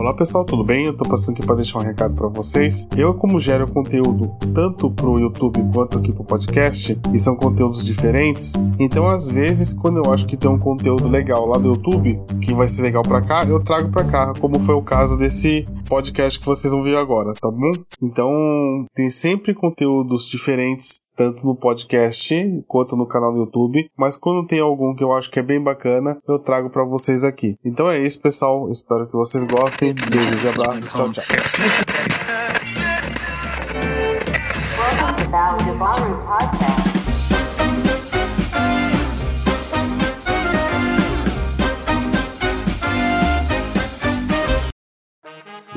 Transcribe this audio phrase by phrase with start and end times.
[0.00, 0.86] Olá pessoal, tudo bem?
[0.86, 2.88] Eu tô passando aqui para deixar um recado para vocês.
[2.96, 8.54] Eu, como gero conteúdo tanto pro YouTube quanto aqui pro podcast, e são conteúdos diferentes,
[8.78, 12.54] então às vezes quando eu acho que tem um conteúdo legal lá do YouTube, que
[12.54, 16.38] vai ser legal para cá, eu trago para cá, como foi o caso desse podcast
[16.38, 17.72] que vocês vão ver agora, tá bom?
[18.00, 24.46] Então, tem sempre conteúdos diferentes tanto no podcast quanto no canal do YouTube, mas quando
[24.46, 27.56] tem algum que eu acho que é bem bacana, eu trago para vocês aqui.
[27.62, 28.70] Então é isso, pessoal.
[28.70, 29.92] Espero que vocês gostem.
[29.92, 30.90] Beijos e abraços.
[30.90, 31.24] Tchau, tchau.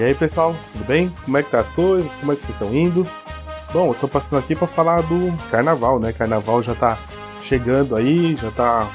[0.04, 1.10] E aí pessoal, tudo bem?
[1.24, 2.12] Como é que tá as coisas?
[2.20, 3.08] Como é que vocês estão indo?
[3.72, 6.12] Bom, eu tô passando aqui para falar do carnaval, né?
[6.12, 7.00] Carnaval já tá
[7.42, 8.86] chegando aí, já tá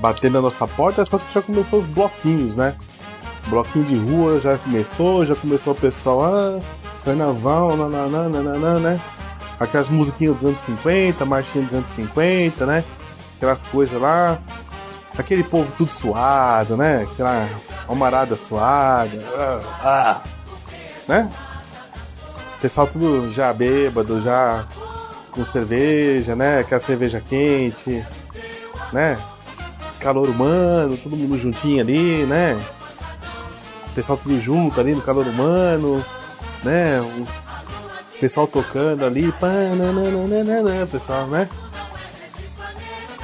[0.00, 2.74] batendo na nossa porta, só que já começou os bloquinhos, né?
[3.46, 6.60] Bloquinho de rua já começou, já começou o pessoal, ah,
[7.04, 9.00] carnaval, nananana, né?
[9.60, 12.82] Aquelas musiquinhas dos anos 50, marchinha dos anos 50, né?
[13.36, 14.40] Aquelas coisas lá.
[15.16, 17.06] Aquele povo tudo suado, né?
[17.12, 17.48] Aquela
[17.88, 19.18] almarada suada.
[19.36, 20.20] Ah, ah,
[21.08, 21.30] né?
[22.60, 24.66] pessoal tudo já bêbado, já
[25.30, 26.60] com cerveja, né?
[26.60, 28.04] Aquela cerveja quente,
[28.92, 29.18] né?
[30.00, 32.60] Calor humano, todo mundo juntinho ali, né?
[33.98, 36.04] pessoal tudo junto ali no calor humano,
[36.62, 37.00] né?
[37.00, 41.48] O pessoal tocando ali, pá, nananana, pessoal, né?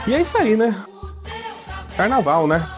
[0.05, 0.75] E é isso aí, né?
[1.97, 2.69] Carnaval, né?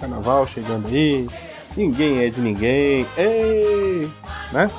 [0.00, 1.28] Carnaval chegando aí,
[1.76, 4.10] ninguém é de ninguém, ei,
[4.52, 4.70] né?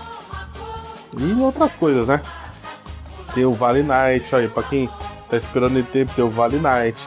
[1.17, 2.21] E outras coisas, né?
[3.33, 4.89] Tem o Vale Night, aí, pra quem
[5.29, 6.97] tá esperando ele tempo, tem o Vale Night.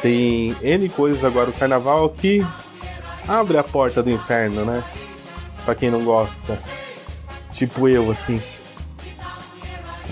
[0.00, 2.44] Tem N coisas agora, o carnaval que
[3.26, 4.82] abre a porta do inferno, né?
[5.64, 6.58] Pra quem não gosta.
[7.52, 8.42] Tipo eu, assim.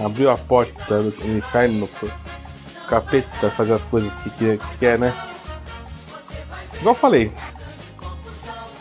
[0.03, 2.11] Abriu a porta do inferno pro
[2.89, 5.13] capeta fazer as coisas que quer, né?
[6.83, 7.33] Igual eu falei.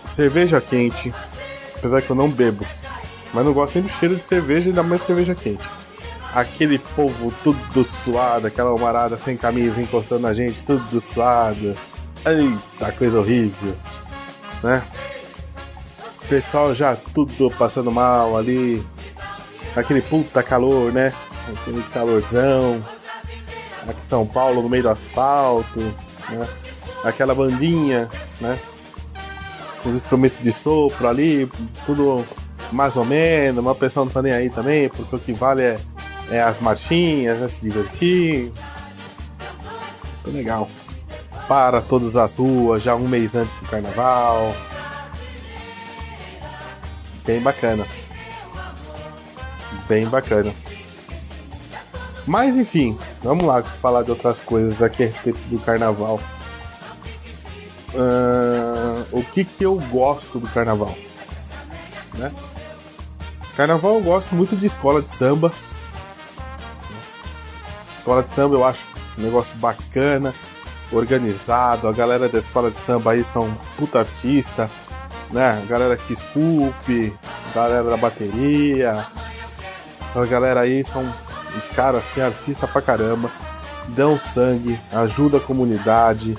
[0.09, 1.13] Cerveja quente.
[1.75, 2.65] Apesar que eu não bebo.
[3.31, 5.63] Mas não gosto nem do cheiro de cerveja, ainda mais cerveja quente.
[6.33, 11.77] Aquele povo tudo suado, aquela almarada sem camisa encostando na gente, tudo suado.
[12.25, 13.77] Eita, coisa horrível.
[14.63, 14.81] Né?
[16.23, 18.83] O pessoal já tudo passando mal ali.
[19.75, 21.13] Aquele puta calor, né?
[21.47, 22.83] Aquele calorzão.
[23.87, 25.79] Aqui em São Paulo, no meio do asfalto.
[26.29, 26.47] Né?
[27.03, 28.57] Aquela bandinha, né?
[29.83, 31.49] Os instrumentos de sopro ali,
[31.85, 32.23] tudo
[32.71, 35.79] mais ou menos, uma pessoa não tá nem aí também, porque o que vale é,
[36.29, 38.51] é as marchinhas, é se divertir.
[40.23, 40.69] Foi legal.
[41.47, 44.53] Para todas as ruas, já um mês antes do carnaval.
[47.25, 47.85] Bem bacana.
[49.87, 50.53] Bem bacana.
[52.25, 56.19] Mas enfim, vamos lá falar de outras coisas aqui a respeito do carnaval.
[57.93, 60.95] Uh, o que que eu gosto do carnaval?
[62.13, 62.31] Né?
[63.55, 65.51] Carnaval eu gosto muito de escola de samba.
[67.97, 68.81] Escola de samba eu acho
[69.17, 70.33] um negócio bacana,
[70.91, 71.87] organizado.
[71.87, 74.69] A galera da escola de samba aí são puta artista,
[75.31, 75.61] né?
[75.61, 77.13] A galera que esculpe,
[77.51, 79.05] a galera da bateria.
[80.09, 81.05] Essa galera aí são
[81.57, 83.29] os caras assim, artistas pra caramba.
[83.89, 86.37] Dão sangue, ajuda a comunidade.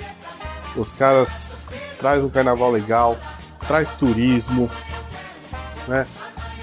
[0.76, 1.52] Os caras
[1.98, 3.16] traz um carnaval legal,
[3.66, 4.70] traz turismo,
[5.86, 6.06] né?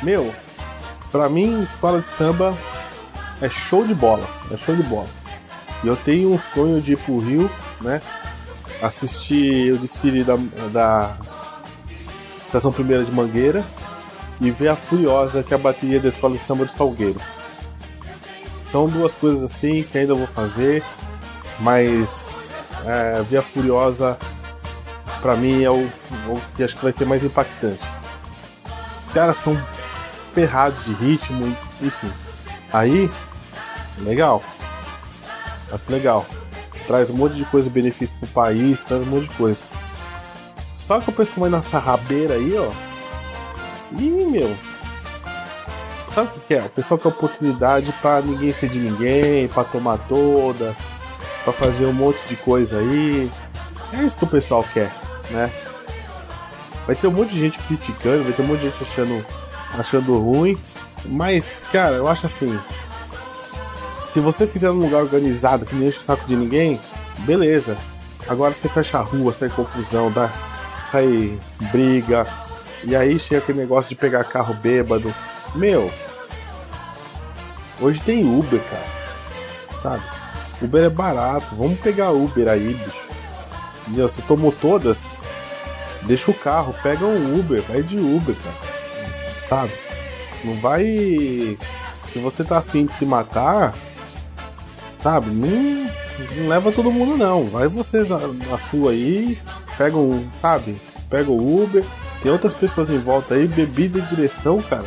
[0.01, 0.33] Meu,
[1.11, 2.57] pra mim, escola de samba
[3.41, 4.27] é show de bola.
[4.51, 5.09] É show de bola.
[5.83, 7.49] E eu tenho um sonho de ir pro Rio,
[7.81, 8.01] né?
[8.81, 10.37] Assistir o desfile da,
[10.71, 11.17] da
[12.45, 13.63] Estação Primeira de Mangueira
[14.41, 17.19] e ver a Furiosa, que é a bateria da Escola de Samba do Salgueiro.
[18.71, 20.83] São duas coisas assim que ainda vou fazer,
[21.59, 22.38] mas
[22.85, 24.17] é, ver a Furiosa
[25.21, 25.85] pra mim é o,
[26.27, 27.79] o que acho que vai ser mais impactante.
[29.05, 29.59] Os caras são
[30.33, 32.11] ferrados de ritmo, enfim.
[32.71, 33.09] Aí,
[33.99, 34.43] legal.
[35.71, 36.25] Acho legal.
[36.87, 39.61] Traz um monte de coisa, benefício pro país, traz um monte de coisa.
[40.77, 42.71] Só que eu penso que vai nessa rabeira aí, ó.
[43.97, 44.55] Ih, meu.
[46.13, 46.61] Sabe o que é?
[46.61, 50.77] O pessoal quer oportunidade para ninguém ser de ninguém, para tomar todas,
[51.51, 53.29] para fazer um monte de coisa aí.
[53.93, 54.91] É isso que o pessoal quer,
[55.31, 55.51] né?
[56.85, 59.25] Vai ter um monte de gente criticando, vai ter um monte de gente achando
[59.77, 60.57] achando ruim.
[61.05, 62.59] Mas, cara, eu acho assim.
[64.13, 66.79] Se você fizer num lugar organizado que não enche o saco de ninguém,
[67.19, 67.77] beleza.
[68.27, 70.29] Agora você fecha a rua, sai confusão, dá
[70.91, 71.39] sai
[71.71, 72.27] briga.
[72.83, 75.13] E aí chega aquele negócio de pegar carro bêbado.
[75.55, 75.91] Meu,
[77.79, 78.85] hoje tem Uber, cara.
[79.81, 80.18] Sabe?
[80.61, 81.55] Uber é barato.
[81.55, 83.07] Vamos pegar Uber aí, bicho.
[83.87, 84.07] Entendeu?
[84.07, 85.07] Você tomou todas,
[86.03, 88.55] deixa o carro, pega um Uber, vai de Uber, cara.
[89.47, 89.73] Sabe?
[90.43, 91.57] Não vai.
[92.11, 93.73] Se você tá afim de se matar,
[95.01, 95.31] sabe?
[95.31, 95.89] Não,
[96.37, 97.45] não leva todo mundo não.
[97.45, 99.39] Vai você na, na sua aí,
[99.77, 100.75] pega um, sabe?
[101.09, 101.83] Pega o Uber,
[102.21, 104.85] tem outras pessoas em volta aí, bebida e direção, cara.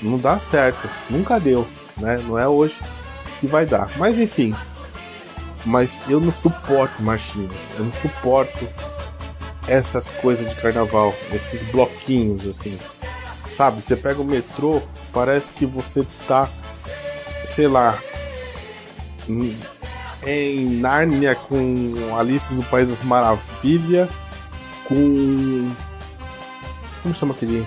[0.00, 0.88] Não dá certo.
[1.10, 1.66] Nunca deu,
[1.96, 2.22] né?
[2.26, 2.76] Não é hoje
[3.40, 3.90] que vai dar.
[3.96, 4.54] Mas enfim.
[5.64, 7.48] Mas eu não suporto marchinha.
[7.78, 8.68] Eu não suporto
[9.66, 12.78] essas coisas de carnaval, esses bloquinhos assim.
[13.56, 14.80] Sabe, você pega o metrô,
[15.12, 16.48] parece que você tá,
[17.46, 17.98] sei lá,
[20.26, 24.08] em Nárnia com Alice no País das Maravilhas,
[24.84, 25.70] com.
[27.02, 27.66] Como chama aquele.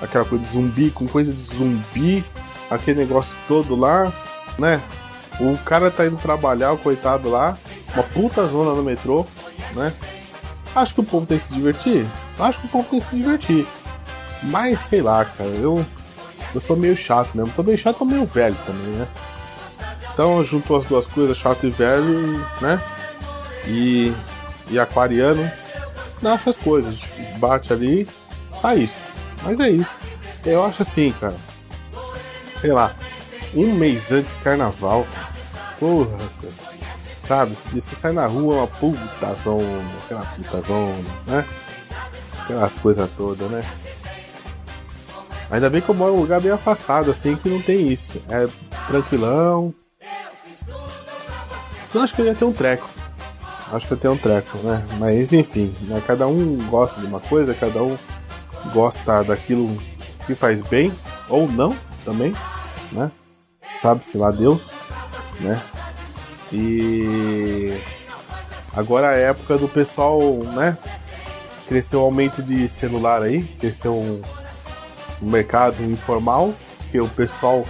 [0.00, 2.24] Aquela coisa de zumbi, com coisa de zumbi,
[2.68, 4.12] aquele negócio todo lá,
[4.58, 4.80] né?
[5.40, 7.56] O cara tá indo trabalhar, o coitado lá,
[7.94, 9.26] uma puta zona no metrô,
[9.74, 9.92] né?
[10.74, 12.06] Acho que o povo tem que se divertir.
[12.38, 13.66] Acho que o povo tem que se divertir.
[14.42, 15.84] Mas sei lá, cara, eu.
[16.54, 17.52] Eu sou meio chato mesmo.
[17.54, 19.08] Tô meio chato, tô meio velho também, né?
[20.12, 22.80] Então juntou as duas coisas, chato e velho, né?
[23.66, 24.12] E,
[24.68, 25.50] e aquariano,
[26.20, 27.00] dá essas coisas.
[27.38, 28.06] Bate ali,
[28.60, 28.96] sai isso.
[29.42, 29.94] Mas é isso.
[30.44, 31.36] Eu acho assim, cara.
[32.60, 32.94] Sei lá,
[33.54, 35.06] um mês antes do carnaval,
[35.78, 36.72] porra, cara.
[37.26, 41.44] Sabe, se você sai na rua, uma puta zona, aquela puta zona, né?
[42.42, 43.64] Aquelas coisas todas, né?
[45.50, 48.20] Ainda bem que eu moro em um lugar bem afastado, assim, que não tem isso.
[48.28, 48.48] É
[48.88, 49.72] tranquilão,
[51.92, 52.88] Senão acho que eu ia ter um treco.
[53.70, 54.82] Acho que eu tenho um treco, né?
[54.98, 56.02] Mas enfim, né?
[56.06, 57.98] cada um gosta de uma coisa, cada um
[58.72, 59.76] gosta daquilo
[60.26, 60.90] que faz bem,
[61.28, 62.32] ou não também,
[62.92, 63.10] né?
[63.82, 64.70] Sabe-se lá Deus,
[65.40, 65.60] né?
[66.52, 67.76] E
[68.72, 70.20] agora é a época do pessoal,
[70.54, 70.78] né?
[71.66, 74.22] Cresceu o aumento de celular aí, cresceu um,
[75.20, 76.54] um mercado informal,
[76.92, 77.66] que o pessoal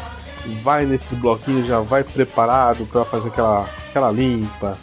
[0.62, 4.76] vai nesse bloquinho já vai preparado para fazer aquela aquela limpa,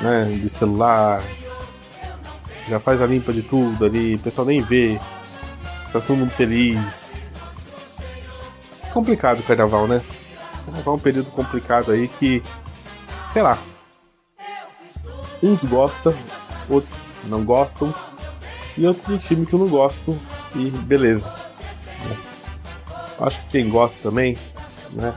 [0.00, 1.20] né, de celular.
[2.68, 5.00] Já faz a limpa de tudo ali, o pessoal nem vê.
[5.92, 7.12] Tá todo mundo feliz.
[8.92, 10.00] Complicado o carnaval, né?
[10.64, 12.42] Carnaval é um período complicado aí que,
[13.32, 13.58] sei lá,
[15.42, 16.14] uns gostam,
[16.68, 16.94] outros
[17.24, 17.94] não gostam,
[18.76, 20.18] e outro time que eu não gosto,
[20.54, 21.32] e beleza.
[23.20, 24.36] Acho que quem gosta também,
[24.92, 25.14] né?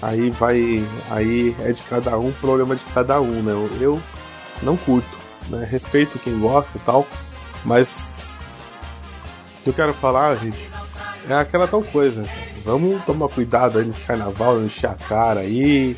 [0.00, 0.86] aí vai.
[1.10, 3.52] Aí é de cada um, problema de cada um, né?
[3.80, 4.00] Eu
[4.62, 5.08] não curto,
[5.48, 5.64] né?
[5.64, 7.06] Respeito quem gosta e tal,
[7.64, 8.38] mas
[9.64, 10.70] eu quero falar, gente,
[11.28, 12.24] é aquela tal coisa.
[12.64, 15.96] Vamos tomar cuidado aí nesse carnaval, encher a cara aí,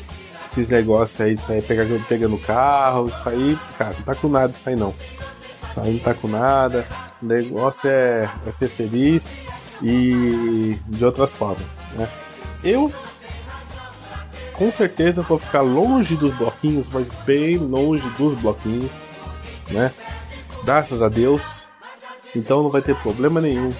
[0.51, 4.53] esses negócios aí de sair pegando, pegando carro, isso aí, cara, não tá com nada
[4.55, 4.93] isso aí não.
[5.63, 6.85] Isso aí não tá com nada.
[7.21, 9.33] O negócio é, é ser feliz
[9.81, 11.65] e de outras formas,
[11.95, 12.09] né?
[12.63, 12.91] Eu
[14.53, 18.91] com certeza vou ficar longe dos bloquinhos, mas bem longe dos bloquinhos,
[19.69, 19.91] né?
[20.65, 21.41] Graças a Deus.
[22.35, 23.71] Então não vai ter problema nenhum.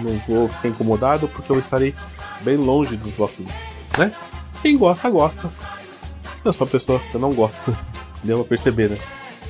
[0.00, 1.94] Não vou ficar incomodado porque eu estarei
[2.40, 3.52] bem longe dos bloquinhos,
[3.98, 4.12] né?
[4.62, 5.50] Quem gosta, gosta.
[6.44, 7.72] Eu sou uma pessoa que não gosta.
[8.22, 8.98] Deu pra perceber, né?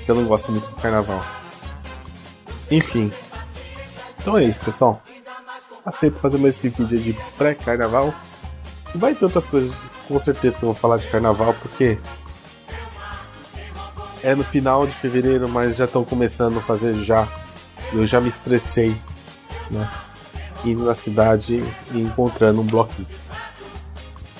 [0.05, 1.23] Que eu não gosto muito do carnaval.
[2.71, 3.13] Enfim.
[4.19, 5.03] Então é isso, pessoal.
[5.85, 8.15] Aceito fazer mais esse vídeo de pré-carnaval.
[8.95, 9.75] Vai ter outras coisas
[10.09, 11.99] com certeza que eu vou falar de carnaval porque
[14.23, 17.27] é no final de fevereiro, mas já estão começando a fazer já.
[17.93, 18.97] Eu já me estressei,
[19.71, 19.91] né?
[20.64, 23.09] Indo na cidade e encontrando um bloquinho.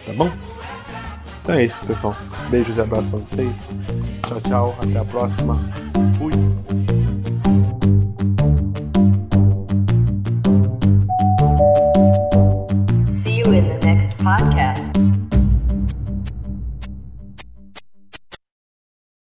[0.07, 0.31] Tá bom?
[1.43, 2.17] Então é isso, pessoal.
[2.49, 3.57] Beijos e abraços pra vocês.
[4.27, 4.79] Tchau, tchau.
[4.81, 5.61] Até a próxima.
[6.19, 6.33] Fui.